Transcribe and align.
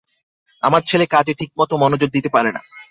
আমার 0.63 0.81
ছেলে 0.81 1.05
কাজে 1.05 1.33
ঠিকমত 1.33 1.71
মনোযোগ 1.73 2.09
দিতে 2.09 2.29
পারে 2.29 2.49
না। 2.51 2.61